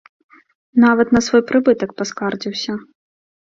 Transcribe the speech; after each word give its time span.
Нават 0.85 1.07
на 1.17 1.21
свой 1.27 1.45
прыбытак 1.53 1.89
паскардзіўся! 2.01 2.73